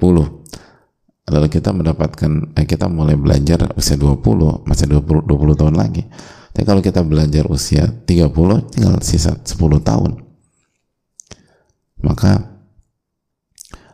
lalu 1.25 1.47
kita 1.49 1.73
mendapatkan 1.73 2.53
eh, 2.53 2.67
kita 2.69 2.85
mulai 2.85 3.17
belajar 3.17 3.73
usia 3.73 3.97
20 3.97 4.65
masih 4.65 4.85
20, 5.01 5.25
20 5.25 5.57
tahun 5.57 5.75
lagi 5.77 6.05
tapi 6.55 6.63
kalau 6.63 6.79
kita 6.79 7.03
belajar 7.03 7.51
usia 7.51 7.83
30 7.83 8.31
tinggal 8.71 8.95
sisa 9.03 9.35
10 9.35 9.59
tahun. 9.83 10.23
Maka 11.99 12.47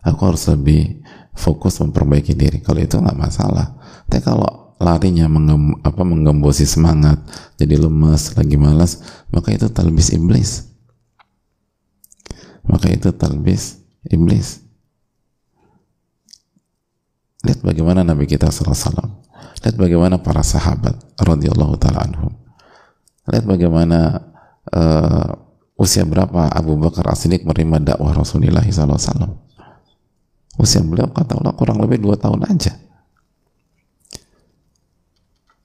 aku 0.06 0.22
harus 0.30 0.46
lebih 0.46 1.02
fokus 1.34 1.82
memperbaiki 1.82 2.38
diri. 2.38 2.62
Kalau 2.62 2.78
itu 2.78 3.02
nggak 3.02 3.18
masalah. 3.18 3.82
Tapi 4.06 4.22
kalau 4.22 4.78
larinya 4.78 5.26
menggem, 5.26 5.74
apa 5.82 6.06
menggembosi 6.06 6.70
semangat 6.70 7.18
jadi 7.58 7.82
lemes 7.82 8.38
lagi 8.38 8.58
malas 8.62 9.02
maka 9.34 9.50
itu 9.50 9.66
talbis 9.74 10.14
iblis. 10.14 10.70
Maka 12.62 12.94
itu 12.94 13.10
talbis 13.10 13.82
iblis. 14.06 14.62
Lihat 17.42 17.66
bagaimana 17.66 18.06
Nabi 18.06 18.30
kita 18.30 18.54
SAW 18.54 19.18
lihat 19.66 19.78
bagaimana 19.78 20.22
para 20.22 20.46
sahabat 20.46 20.94
radhiyallahu 21.22 21.78
taala 21.82 22.06
anhum 22.06 22.41
lihat 23.32 23.48
bagaimana 23.48 24.30
uh, 24.76 25.28
usia 25.80 26.04
berapa 26.04 26.52
Abu 26.52 26.78
Bakar 26.78 27.10
As-Siddiq 27.10 27.48
menerima 27.48 27.96
dakwah 27.96 28.14
Rasulullah 28.14 28.62
SAW 28.62 29.42
Usia 30.60 30.84
beliau 30.84 31.08
kata 31.10 31.40
Allah 31.40 31.56
kurang 31.56 31.80
lebih 31.80 32.04
dua 32.04 32.20
tahun 32.20 32.44
aja. 32.44 32.76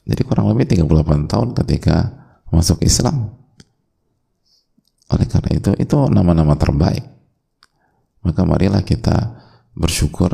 Jadi 0.06 0.22
kurang 0.22 0.46
lebih 0.54 0.70
38 0.70 1.26
tahun 1.26 1.48
ketika 1.58 2.14
masuk 2.54 2.78
Islam. 2.86 3.34
Oleh 5.10 5.26
karena 5.26 5.50
itu, 5.58 5.74
itu 5.74 5.96
nama-nama 6.06 6.54
terbaik. 6.54 7.02
Maka 8.22 8.46
marilah 8.46 8.86
kita 8.86 9.42
bersyukur 9.74 10.30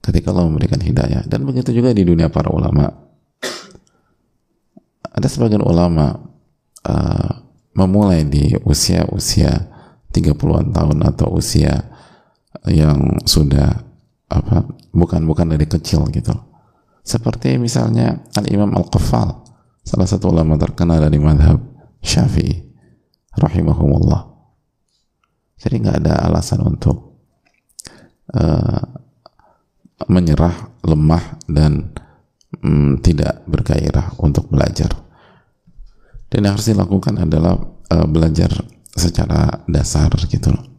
ketika 0.00 0.32
Allah 0.32 0.48
memberikan 0.48 0.80
hidayah. 0.80 1.28
Dan 1.28 1.44
begitu 1.44 1.76
juga 1.76 1.92
di 1.92 2.08
dunia 2.08 2.32
para 2.32 2.48
ulama. 2.48 3.11
Ada 5.22 5.38
sebagian 5.38 5.62
ulama 5.62 6.18
uh, 6.82 7.30
memulai 7.78 8.26
di 8.26 8.58
usia-usia 8.66 9.70
30-an 10.10 10.74
tahun 10.74 10.98
atau 11.14 11.38
usia 11.38 11.94
yang 12.66 13.22
sudah 13.22 13.70
apa 14.26 14.66
bukan 14.90 15.22
bukan 15.22 15.46
dari 15.46 15.70
kecil 15.70 16.10
gitu. 16.10 16.34
Seperti 17.06 17.54
misalnya 17.54 18.18
Al 18.34 18.50
Imam 18.50 18.74
Al 18.74 18.90
Qaffal 18.90 19.46
salah 19.86 20.10
satu 20.10 20.34
ulama 20.34 20.58
terkenal 20.58 20.98
dari 20.98 21.22
madhab 21.22 21.62
Syafi'i 22.02 22.58
rahimahumullah. 23.38 24.26
Jadi 25.54 25.86
nggak 25.86 26.02
ada 26.02 26.18
alasan 26.26 26.66
untuk 26.66 27.22
uh, 28.34 28.82
menyerah 30.10 30.82
lemah 30.82 31.38
dan 31.46 31.94
um, 32.58 32.98
tidak 32.98 33.46
bergairah 33.46 34.18
untuk 34.18 34.50
belajar 34.50 35.11
dan 36.32 36.48
yang 36.48 36.56
harus 36.56 36.72
dilakukan 36.72 37.20
adalah 37.20 37.60
uh, 37.92 38.08
belajar 38.08 38.48
secara 38.96 39.62
dasar 39.68 40.08
gitu 40.26 40.48
loh 40.48 40.72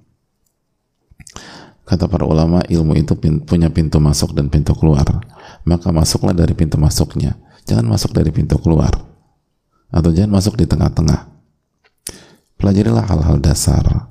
Kata 1.84 2.08
para 2.08 2.24
ulama, 2.24 2.64
ilmu 2.64 2.96
itu 2.96 3.14
punya 3.44 3.68
pintu 3.68 4.00
masuk 4.00 4.32
dan 4.32 4.48
pintu 4.48 4.72
keluar. 4.72 5.04
Maka 5.68 5.92
masuklah 5.92 6.32
dari 6.32 6.56
pintu 6.56 6.80
masuknya. 6.80 7.36
Jangan 7.68 7.86
masuk 7.86 8.16
dari 8.16 8.32
pintu 8.32 8.56
keluar. 8.58 8.92
Atau 9.94 10.16
jangan 10.16 10.42
masuk 10.42 10.56
di 10.56 10.66
tengah-tengah. 10.66 11.30
Pelajarilah 12.56 13.04
hal-hal 13.04 13.38
dasar. 13.44 14.10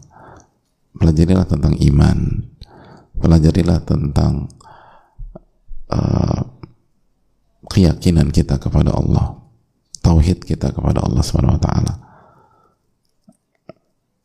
Pelajarilah 0.95 1.49
tentang 1.49 1.75
iman. 1.81 2.47
Pelajarilah 3.17 3.81
tentang 3.83 4.53
uh, 5.89 6.41
keyakinan 7.73 8.29
kita 8.31 8.61
kepada 8.61 8.93
Allah. 8.93 9.42
Tauhid 10.03 10.43
kita 10.43 10.75
kepada 10.75 11.01
Allah 11.07 11.23
Subhanahu 11.23 11.57
wa 11.57 11.63
taala. 11.63 11.95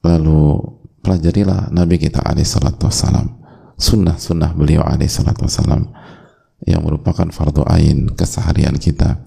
Lalu 0.03 0.41
pelajarilah 1.05 1.69
Nabi 1.69 2.01
kita 2.01 2.25
alaihi 2.25 2.47
salatu 2.47 2.89
wassalam 2.89 3.37
sunnah-sunnah 3.77 4.57
beliau 4.57 4.81
alaihi 4.81 5.07
salatu 5.07 5.45
wassalam 5.45 5.93
yang 6.65 6.81
merupakan 6.81 7.29
fardu 7.29 7.61
ain 7.69 8.09
keseharian 8.17 8.75
kita. 8.81 9.21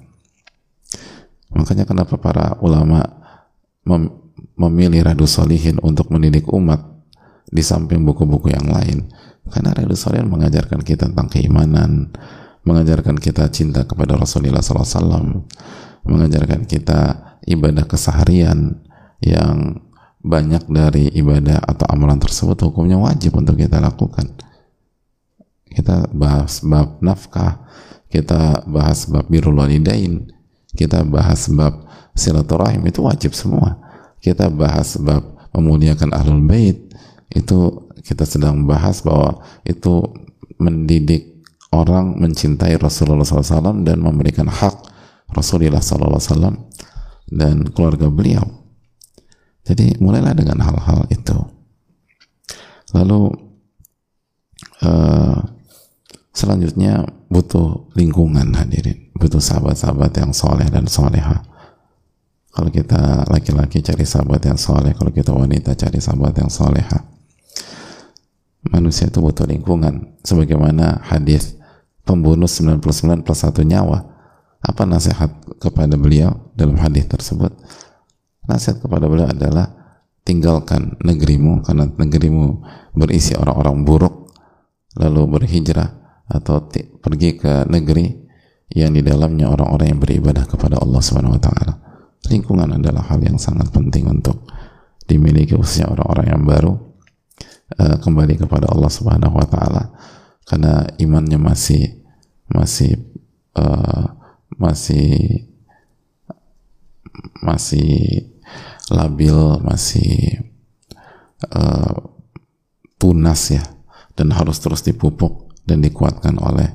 Makanya 1.55 1.87
kenapa 1.87 2.19
para 2.19 2.59
ulama 2.59 3.07
mem 3.87 4.19
memilih 4.61 5.09
Radu 5.09 5.25
Solihin 5.25 5.81
untuk 5.81 6.13
mendidik 6.13 6.45
umat 6.53 6.85
di 7.49 7.65
samping 7.65 8.05
buku-buku 8.05 8.53
yang 8.53 8.69
lain. 8.69 9.09
Karena 9.49 9.73
Radu 9.73 9.97
Solihin 9.97 10.29
mengajarkan 10.29 10.85
kita 10.85 11.09
tentang 11.09 11.33
keimanan, 11.33 12.13
mengajarkan 12.69 13.17
kita 13.17 13.49
cinta 13.49 13.89
kepada 13.89 14.21
Rasulullah 14.21 14.61
SAW, 14.61 15.49
mengajarkan 16.05 16.65
kita 16.65 17.35
ibadah 17.45 17.85
keseharian 17.85 18.81
yang 19.21 19.85
banyak 20.21 20.69
dari 20.69 21.09
ibadah 21.17 21.65
atau 21.65 21.89
amalan 21.89 22.21
tersebut 22.21 22.61
hukumnya 22.69 23.01
wajib 23.01 23.37
untuk 23.41 23.57
kita 23.57 23.81
lakukan. 23.81 24.29
Kita 25.71 26.11
bahas 26.13 26.61
bab 26.61 27.01
nafkah, 27.01 27.65
kita 28.13 28.67
bahas 28.69 29.09
bab 29.09 29.31
birrul 29.31 29.57
walidain, 29.57 30.29
kita 30.77 31.07
bahas 31.07 31.49
bab 31.49 31.89
silaturahim 32.13 32.85
itu 32.85 33.01
wajib 33.01 33.33
semua. 33.33 33.81
Kita 34.21 34.53
bahas 34.53 35.01
bab 35.01 35.41
memuliakan 35.57 36.13
ahlul 36.13 36.45
bait 36.45 36.77
itu 37.33 37.89
kita 38.03 38.27
sedang 38.27 38.67
bahas 38.67 39.01
bahwa 39.01 39.41
itu 39.63 40.03
mendidik 40.59 41.41
orang 41.71 42.19
mencintai 42.19 42.75
Rasulullah 42.77 43.25
SAW 43.25 43.87
dan 43.87 44.03
memberikan 44.03 44.51
hak 44.51 44.90
Rasulullah 45.35 45.83
SAW 45.83 46.71
dan 47.31 47.71
keluarga 47.71 48.11
beliau 48.11 48.61
jadi 49.71 49.95
mulailah 50.01 50.35
dengan 50.35 50.59
hal-hal 50.65 51.07
itu. 51.13 51.37
Lalu 52.97 53.31
uh, 54.83 55.39
selanjutnya 56.35 57.07
butuh 57.31 57.93
lingkungan 57.95 58.51
hadirin, 58.57 59.15
butuh 59.15 59.39
sahabat-sahabat 59.39 60.11
yang 60.19 60.33
soleh 60.35 60.67
dan 60.67 60.91
soleha. 60.91 61.47
Kalau 62.51 62.67
kita 62.67 63.31
laki-laki 63.31 63.79
cari 63.79 64.03
sahabat 64.03 64.43
yang 64.43 64.59
soleh, 64.59 64.91
kalau 64.99 65.15
kita 65.15 65.31
wanita 65.31 65.79
cari 65.79 66.03
sahabat 66.03 66.35
yang 66.35 66.51
soleha. 66.51 67.07
Manusia 68.75 69.07
itu 69.07 69.23
butuh 69.23 69.47
lingkungan. 69.47 70.19
Sebagaimana 70.27 70.99
hadis 71.07 71.55
pembunuh 72.03 72.51
99 72.51 73.23
plus 73.23 73.39
satu 73.39 73.63
nyawa. 73.63 74.10
Apa 74.71 74.87
nasihat 74.87 75.35
kepada 75.59 75.99
beliau 75.99 76.55
dalam 76.55 76.79
hadis 76.79 77.11
tersebut? 77.11 77.51
nasihat 78.51 78.83
kepada 78.83 79.07
beliau 79.07 79.31
adalah 79.31 79.71
tinggalkan 80.27 80.99
negerimu 81.07 81.63
karena 81.63 81.87
negerimu 81.87 82.67
berisi 82.99 83.39
orang-orang 83.39 83.87
buruk 83.87 84.35
lalu 84.99 85.39
berhijrah 85.39 85.87
atau 86.27 86.67
pergi 86.99 87.39
ke 87.39 87.71
negeri 87.71 88.11
yang 88.75 88.95
di 88.95 89.03
dalamnya 89.03 89.51
orang-orang 89.51 89.95
yang 89.95 90.01
beribadah 90.03 90.47
kepada 90.47 90.79
Allah 90.79 91.03
Subhanahu 91.03 91.35
wa 91.35 91.43
taala. 91.43 91.75
Lingkungan 92.31 92.79
adalah 92.79 93.03
hal 93.11 93.19
yang 93.19 93.39
sangat 93.39 93.67
penting 93.75 94.07
untuk 94.07 94.47
dimiliki 95.07 95.59
khususnya 95.59 95.91
orang-orang 95.91 96.27
yang 96.31 96.43
baru 96.47 96.73
uh, 97.83 97.97
kembali 97.99 98.47
kepada 98.47 98.71
Allah 98.71 98.91
Subhanahu 98.91 99.35
wa 99.35 99.47
taala 99.47 99.91
karena 100.47 100.87
imannya 101.03 101.39
masih 101.39 102.03
masih 102.51 102.99
uh, 103.59 104.20
masih 104.61 105.49
masih 107.41 108.29
labil, 108.93 109.37
masih 109.65 110.45
uh, 111.49 111.97
tunas 113.01 113.41
ya, 113.49 113.65
dan 114.15 114.37
harus 114.37 114.61
terus 114.61 114.85
dipupuk 114.85 115.57
dan 115.65 115.81
dikuatkan 115.81 116.37
oleh 116.37 116.69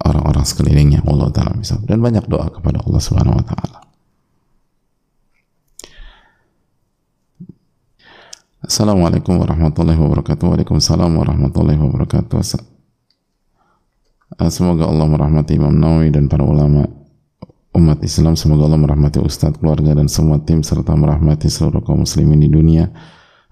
orang-orang 0.00 0.44
sekelilingnya 0.48 1.04
Allah 1.04 1.28
taala 1.32 1.56
bisa 1.60 1.76
dan 1.84 2.00
banyak 2.00 2.24
doa 2.24 2.48
kepada 2.48 2.80
Allah 2.80 3.00
Subhanahu 3.02 3.36
wa 3.36 3.44
taala. 3.44 3.78
Assalamualaikum 8.66 9.38
warahmatullahi 9.38 9.94
wabarakatuh. 9.94 10.42
Waalaikumsalam 10.42 11.14
warahmatullahi 11.14 11.78
wabarakatuh. 11.78 12.75
Semoga 14.50 14.90
Allah 14.90 15.06
merahmati 15.06 15.54
Imam 15.54 15.70
Nawawi 15.70 16.10
dan 16.10 16.26
para 16.26 16.42
ulama 16.42 16.82
umat 17.78 18.02
Islam. 18.02 18.34
Semoga 18.34 18.66
Allah 18.66 18.82
merahmati 18.82 19.22
Ustadz, 19.22 19.62
keluarga 19.62 19.94
dan 19.94 20.10
semua 20.10 20.42
tim 20.42 20.66
serta 20.66 20.98
merahmati 20.98 21.46
seluruh 21.46 21.84
kaum 21.86 22.02
muslimin 22.02 22.42
di 22.42 22.50
dunia. 22.50 22.90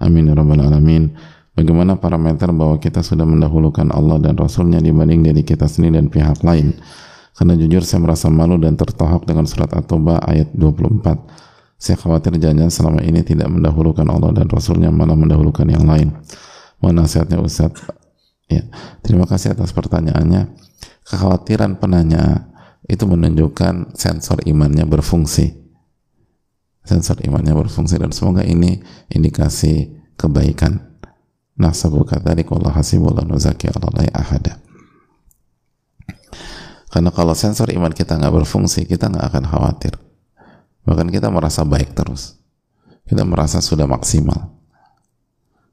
Amin 0.03 0.27
ya 0.27 0.35
rabbal 0.35 0.59
alamin. 0.59 1.15
Bagaimana 1.55 1.95
parameter 2.03 2.51
bahwa 2.51 2.83
kita 2.83 3.07
sudah 3.07 3.23
mendahulukan 3.23 3.87
Allah 3.95 4.19
dan 4.19 4.35
Rasulnya 4.35 4.83
dibanding 4.83 5.23
diri 5.23 5.47
kita 5.47 5.71
sendiri 5.71 6.03
dan 6.03 6.11
pihak 6.11 6.43
lain? 6.43 6.75
Karena 7.39 7.55
jujur 7.55 7.87
saya 7.87 8.03
merasa 8.03 8.27
malu 8.27 8.59
dan 8.59 8.75
tertohok 8.75 9.23
dengan 9.23 9.47
surat 9.47 9.71
At-Taubah 9.71 10.27
ayat 10.27 10.51
24 10.55 11.55
saya 11.85 12.01
khawatir 12.01 12.41
jangan 12.41 12.73
selama 12.73 13.05
ini 13.05 13.21
tidak 13.21 13.51
mendahulukan 13.51 14.09
Allah 14.09 14.33
dan 14.33 14.49
Rasulnya 14.49 14.89
malah 14.89 15.19
mendahulukan 15.19 15.69
yang 15.69 15.85
lain. 15.85 16.17
Mohon 16.81 17.05
nasihatnya 17.05 17.39
Ustadz. 17.45 17.85
Ya 18.49 18.65
terima 19.05 19.29
kasih 19.29 19.53
atas 19.53 19.73
pertanyaannya 19.77 20.64
kekhawatiran 21.05 21.77
penanya 21.77 22.49
itu 22.85 23.05
menunjukkan 23.09 23.97
sensor 23.97 24.45
imannya 24.45 24.85
berfungsi. 24.85 25.65
Sensor 26.85 27.25
imannya 27.25 27.57
berfungsi 27.57 27.97
dan 27.97 28.13
semoga 28.13 28.45
ini 28.45 28.81
indikasi 29.09 29.89
kebaikan. 30.21 30.93
Nasabu 31.55 32.03
kadzalik 32.03 32.51
wallahu 32.51 32.75
hasibullah 32.75 33.23
nuzaki 33.23 33.71
Allah 33.71 34.11
ahada. 34.11 34.59
Karena 36.91 37.11
kalau 37.15 37.35
sensor 37.35 37.71
iman 37.75 37.95
kita 37.95 38.19
nggak 38.19 38.43
berfungsi 38.43 38.87
kita 38.91 39.07
nggak 39.07 39.27
akan 39.33 39.45
khawatir. 39.49 39.95
Bahkan 40.85 41.09
kita 41.09 41.31
merasa 41.33 41.65
baik 41.65 41.97
terus. 41.97 42.37
Kita 43.07 43.25
merasa 43.25 43.63
sudah 43.63 43.89
maksimal. 43.89 44.55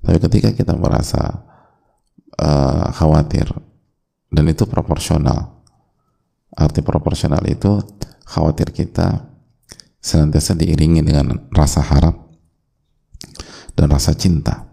Tapi 0.02 0.17
ketika 0.17 0.50
kita 0.56 0.74
merasa 0.78 1.46
uh, 2.41 2.89
khawatir 2.94 3.52
dan 4.32 4.48
itu 4.48 4.63
proporsional 4.63 5.62
Arti 6.52 6.84
proporsional 6.84 7.39
itu 7.48 7.80
khawatir 8.28 8.76
kita 8.76 9.24
senantiasa 10.04 10.60
diiringi 10.60 11.00
dengan 11.00 11.48
rasa 11.56 11.80
harap 11.80 12.28
dan 13.80 13.88
rasa 13.88 14.12
cinta. 14.12 14.67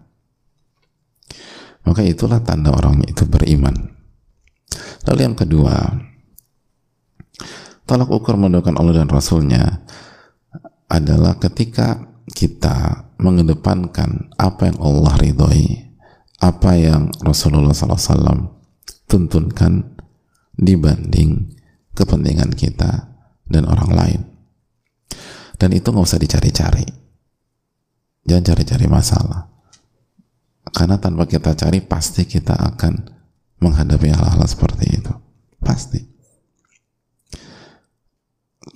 Maka 1.87 2.03
itulah 2.03 2.43
tanda 2.43 2.75
orang 2.75 2.99
itu 3.07 3.23
beriman. 3.23 3.95
Lalu 5.07 5.19
yang 5.23 5.37
kedua, 5.39 5.75
tolak 7.87 8.11
ukur 8.11 8.35
mendoakan 8.35 8.75
Allah 8.75 8.99
dan 8.99 9.09
Rasulnya 9.09 9.87
adalah 10.91 11.39
ketika 11.39 12.03
kita 12.35 13.07
mengedepankan 13.23 14.35
apa 14.35 14.67
yang 14.67 14.77
Allah 14.83 15.15
ridhoi, 15.15 15.95
apa 16.43 16.75
yang 16.75 17.07
Rasulullah 17.23 17.71
SAW 17.71 18.58
tuntunkan 19.09 19.97
dibanding 20.53 21.57
kepentingan 21.97 22.53
kita 22.53 23.09
dan 23.49 23.65
orang 23.65 23.91
lain. 23.91 24.21
Dan 25.59 25.75
itu 25.75 25.91
nggak 25.91 26.07
usah 26.07 26.21
dicari-cari. 26.21 26.87
Jangan 28.23 28.45
cari-cari 28.53 28.85
masalah. 28.87 29.49
Karena 30.69 31.01
tanpa 31.01 31.25
kita 31.25 31.57
cari, 31.57 31.81
pasti 31.81 32.29
kita 32.29 32.53
akan 32.53 32.93
menghadapi 33.59 34.13
hal-hal 34.13 34.45
seperti 34.45 35.01
itu. 35.01 35.13
Pasti. 35.59 35.99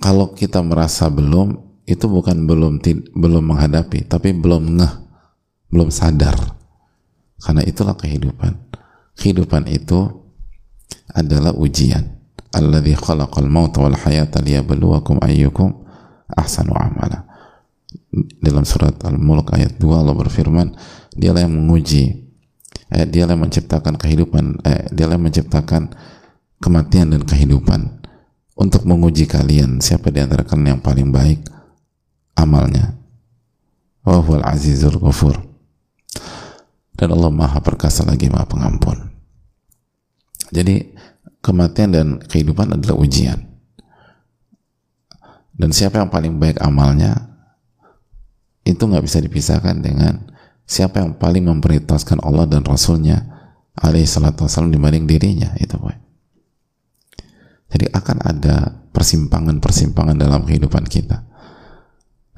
Kalau 0.02 0.34
kita 0.34 0.60
merasa 0.60 1.08
belum, 1.08 1.80
itu 1.86 2.04
bukan 2.10 2.44
belum 2.44 2.82
belum 3.14 3.44
menghadapi, 3.46 4.04
tapi 4.10 4.34
belum 4.34 4.76
ngeh, 4.76 4.94
belum 5.70 5.88
sadar. 5.88 6.36
Karena 7.40 7.62
itulah 7.64 7.96
kehidupan. 7.96 8.52
Kehidupan 9.14 9.70
itu 9.70 10.23
adalah 11.14 11.54
ujian 11.54 12.14
alladzi 12.54 12.94
khalaqal 12.94 13.50
mauta 13.50 13.82
wal 13.82 13.98
hayata 13.98 14.38
liyabluwakum 14.40 15.18
ayyukum 15.22 15.84
ahsanu 16.30 16.74
amala. 16.74 17.26
Dalam 18.14 18.62
surat 18.62 18.94
Al-Mulk 19.02 19.54
ayat 19.58 19.78
2 19.78 19.90
Allah 19.90 20.14
berfirman, 20.14 20.74
dialah 21.14 21.46
yang 21.46 21.54
menguji 21.54 22.30
eh, 22.94 23.06
dialah 23.06 23.34
yang 23.34 23.50
menciptakan 23.50 23.98
kehidupan 23.98 24.62
eh, 24.62 24.86
dialah 24.94 25.18
yang 25.18 25.26
menciptakan 25.30 25.94
kematian 26.62 27.10
dan 27.10 27.22
kehidupan 27.26 28.02
untuk 28.54 28.86
menguji 28.86 29.26
kalian 29.26 29.82
siapa 29.82 30.14
di 30.14 30.22
antara 30.22 30.46
kalian 30.46 30.78
yang 30.78 30.82
paling 30.82 31.10
baik 31.10 31.42
amalnya. 32.38 32.94
Wa 34.06 34.22
huwal 34.22 34.46
azizul 34.46 35.00
ghafur. 35.02 35.34
Dan 36.94 37.10
Allah 37.10 37.30
Maha 37.34 37.58
perkasa 37.58 38.06
lagi 38.06 38.30
Maha 38.30 38.46
pengampun. 38.46 39.10
Jadi 40.54 40.94
kematian 41.42 41.90
dan 41.90 42.06
kehidupan 42.22 42.78
adalah 42.78 42.94
ujian. 43.02 43.42
Dan 45.54 45.70
siapa 45.74 45.98
yang 45.98 46.10
paling 46.10 46.38
baik 46.38 46.62
amalnya, 46.62 47.34
itu 48.64 48.80
nggak 48.80 49.04
bisa 49.04 49.18
dipisahkan 49.20 49.82
dengan 49.82 50.30
siapa 50.64 51.04
yang 51.04 51.14
paling 51.20 51.44
memprioritaskan 51.44 52.24
Allah 52.24 52.48
dan 52.48 52.64
Rasulnya 52.64 53.22
alaihi 53.76 54.08
salatu 54.08 54.48
wasallam 54.48 54.72
dibanding 54.72 55.04
dirinya 55.04 55.52
itu 55.60 55.76
boy. 55.76 55.94
Jadi 57.68 57.90
akan 57.92 58.18
ada 58.24 58.70
persimpangan-persimpangan 58.94 60.16
dalam 60.16 60.46
kehidupan 60.46 60.86
kita. 60.86 61.26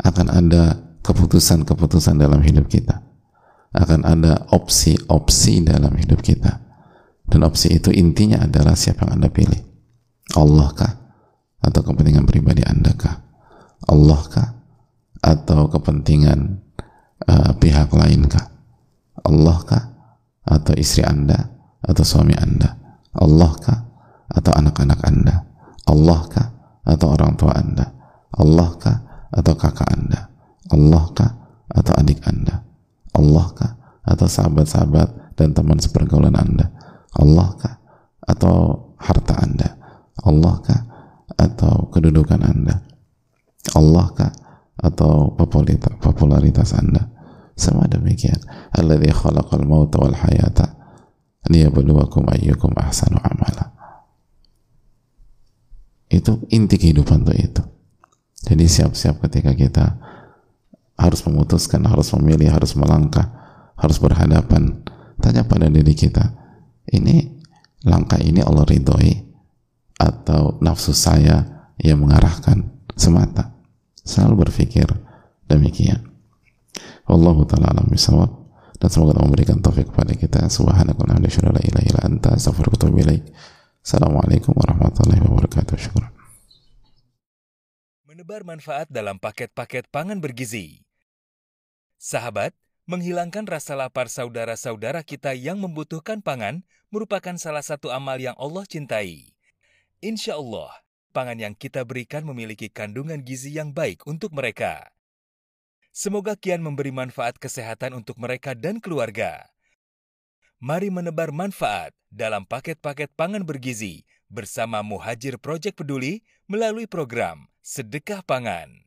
Akan 0.00 0.32
ada 0.32 0.80
keputusan-keputusan 1.04 2.18
dalam 2.18 2.40
hidup 2.40 2.66
kita. 2.66 3.04
Akan 3.76 4.02
ada 4.08 4.48
opsi-opsi 4.48 5.60
dalam 5.60 5.92
hidup 6.00 6.24
kita. 6.24 6.65
Dan 7.26 7.42
opsi 7.42 7.74
itu 7.74 7.90
intinya 7.90 8.46
adalah 8.46 8.78
siapa 8.78 9.06
yang 9.06 9.18
Anda 9.20 9.30
pilih. 9.30 9.62
Allah 10.38 10.68
kah? 10.74 10.92
Atau 11.62 11.82
kepentingan 11.82 12.26
pribadi 12.26 12.62
Anda 12.62 12.94
kah? 12.94 13.16
Allah 13.90 14.22
kah? 14.30 14.48
Atau 15.22 15.66
kepentingan 15.66 16.62
uh, 17.26 17.52
pihak 17.58 17.90
lain 17.90 18.30
kah? 18.30 18.46
Allah 19.26 19.58
kah? 19.66 19.84
Atau 20.46 20.78
istri 20.78 21.02
Anda? 21.02 21.50
Atau 21.82 22.06
suami 22.06 22.34
Anda? 22.38 22.78
Allah 23.18 23.52
kah? 23.58 23.80
Atau 24.30 24.54
anak-anak 24.54 25.00
Anda? 25.02 25.34
Allah 25.86 26.20
kah? 26.30 26.48
Atau 26.86 27.10
orang 27.10 27.34
tua 27.34 27.54
Anda? 27.58 27.86
Allah 28.38 28.70
kah? 28.78 28.98
Atau 29.34 29.54
kakak 29.58 29.90
Anda? 29.90 30.30
Allah 30.70 31.04
kah? 31.10 31.30
Atau 31.74 31.92
adik 31.98 32.22
Anda? 32.22 32.62
Allah 33.14 33.46
kah? 33.54 33.72
Atau 34.06 34.30
sahabat-sahabat 34.30 35.34
dan 35.34 35.50
teman 35.50 35.82
sepergaulan 35.82 36.38
Anda? 36.38 36.70
Allah 37.16 37.48
kah? 37.56 37.74
Atau 38.26 38.54
harta 39.00 39.34
Anda? 39.40 39.68
Allah 40.22 40.54
kah? 40.62 40.80
Atau 41.36 41.90
kedudukan 41.92 42.40
Anda? 42.42 42.84
Allah 43.74 44.06
kah? 44.12 44.32
Atau 44.76 45.34
popularitas 46.00 46.76
Anda? 46.76 47.08
Sama 47.56 47.88
demikian. 47.88 48.38
Alladhi 48.76 49.08
khalaqal 49.12 49.64
mauta 49.64 50.00
wal 50.00 50.16
hayata 50.16 50.76
liyabluwakum 51.48 52.26
ayyukum 52.28 52.74
ahsanu 52.74 53.22
amala 53.22 53.70
itu 56.10 56.42
inti 56.50 56.74
kehidupan 56.74 57.22
tuh 57.22 57.38
itu 57.38 57.62
jadi 58.46 58.66
siap-siap 58.66 59.22
ketika 59.26 59.54
kita 59.54 59.98
harus 60.96 61.20
memutuskan, 61.28 61.84
harus 61.84 62.08
memilih, 62.16 62.54
harus 62.54 62.72
melangkah, 62.78 63.28
harus 63.76 64.00
berhadapan. 64.00 64.86
Tanya 65.20 65.44
pada 65.44 65.68
diri 65.68 65.92
kita, 65.92 66.30
ini 66.92 67.42
langkah 67.86 68.18
ini 68.18 68.42
Allah 68.42 68.66
ridhoi 68.66 69.14
atau 69.96 70.58
nafsu 70.60 70.92
saya 70.92 71.70
yang 71.80 72.04
mengarahkan 72.04 72.66
semata. 72.94 73.56
Selalu 74.06 74.46
berpikir 74.46 74.86
demikian. 75.50 76.06
Allah 77.06 77.36
taala 77.46 77.70
alam 77.74 77.86
bisawab 77.90 78.30
dan 78.76 78.88
semoga 78.92 79.16
Allah 79.16 79.26
memberikan 79.30 79.58
taufik 79.62 79.88
kepada 79.90 80.12
kita. 80.14 80.46
Assalamualaikum 83.86 84.52
warahmatullahi 84.52 85.22
wabarakatuh. 85.22 85.74
Syukur. 85.78 86.04
Menebar 88.06 88.42
manfaat 88.42 88.90
dalam 88.90 89.16
paket-paket 89.22 89.86
pangan 89.88 90.18
bergizi. 90.18 90.82
Sahabat, 91.96 92.52
menghilangkan 92.86 93.50
rasa 93.50 93.74
lapar 93.74 94.06
saudara-saudara 94.06 95.02
kita 95.02 95.34
yang 95.34 95.58
membutuhkan 95.58 96.22
pangan 96.22 96.62
merupakan 96.94 97.34
salah 97.34 97.62
satu 97.62 97.90
amal 97.90 98.14
yang 98.22 98.38
Allah 98.38 98.62
cintai. 98.62 99.34
Insya 99.98 100.38
Allah, 100.38 100.70
pangan 101.10 101.34
yang 101.34 101.54
kita 101.58 101.82
berikan 101.82 102.22
memiliki 102.22 102.70
kandungan 102.70 103.26
gizi 103.26 103.50
yang 103.58 103.74
baik 103.74 104.06
untuk 104.06 104.30
mereka. 104.30 104.94
Semoga 105.90 106.38
kian 106.38 106.62
memberi 106.62 106.94
manfaat 106.94 107.42
kesehatan 107.42 107.98
untuk 107.98 108.22
mereka 108.22 108.54
dan 108.54 108.78
keluarga. 108.78 109.50
Mari 110.62 110.88
menebar 110.94 111.34
manfaat 111.34 111.90
dalam 112.06 112.46
paket-paket 112.46 113.10
pangan 113.18 113.42
bergizi 113.42 114.06
bersama 114.30 114.86
Muhajir 114.86 115.42
Project 115.42 115.82
Peduli 115.82 116.22
melalui 116.46 116.86
program 116.86 117.50
Sedekah 117.66 118.22
Pangan. 118.22 118.85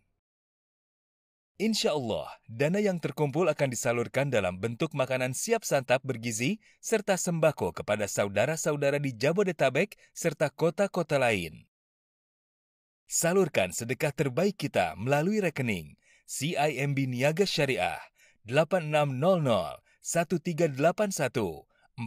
Insya 1.60 1.92
Allah, 1.92 2.32
dana 2.48 2.80
yang 2.80 3.04
terkumpul 3.04 3.44
akan 3.52 3.68
disalurkan 3.68 4.32
dalam 4.32 4.56
bentuk 4.64 4.96
makanan 4.96 5.36
siap 5.36 5.68
santap 5.68 6.00
bergizi 6.08 6.64
serta 6.80 7.20
sembako 7.20 7.76
kepada 7.76 8.08
saudara-saudara 8.08 8.96
di 8.96 9.12
Jabodetabek 9.12 10.00
serta 10.16 10.48
kota-kota 10.56 11.20
lain. 11.20 11.68
Salurkan 13.12 13.76
sedekah 13.76 14.16
terbaik 14.16 14.56
kita 14.56 14.96
melalui 14.96 15.44
rekening 15.44 16.00
CIMB 16.32 17.12
Niaga 17.12 17.44
Syariah 17.44 18.00
8600 18.48 19.84
1381 20.00 20.80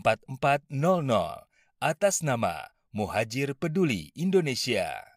4400 0.01 1.45
atas 1.77 2.25
nama 2.25 2.73
Muhajir 2.89 3.53
Peduli 3.53 4.17
Indonesia. 4.17 5.13